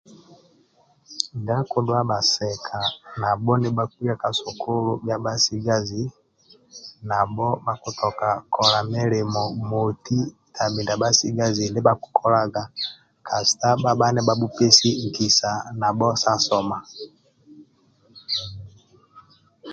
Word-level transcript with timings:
Ndia 1.37 1.55
akudhuwa 1.61 2.01
bhasika 2.09 2.77
nabho 3.21 3.53
nibhakuya 3.61 4.13
ka 4.21 4.29
sukulu 4.39 4.91
bhia 5.03 5.17
bhasigazi 5.23 6.01
nabho 7.09 7.47
bhakutoka 7.65 8.27
kola 8.55 8.79
milimo 8.91 9.43
moti 9.69 10.19
tabhi 10.55 10.79
ndia 10.83 11.01
bhasigazi 11.01 11.63
ndia 11.65 11.81
bhasigazi 11.83 11.85
bhakukolaga 11.87 12.63
kasita 13.27 13.67
bhabha 13.83 14.05
nibhabhupesi 14.13 14.89
nkisa 15.07 15.49
nabho 15.81 16.09
sa 16.21 16.33
soma 16.45 16.77